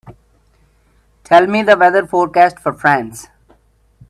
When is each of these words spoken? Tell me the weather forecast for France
Tell 1.23 1.45
me 1.45 1.61
the 1.61 1.77
weather 1.77 2.07
forecast 2.07 2.57
for 2.57 2.73
France 2.73 3.27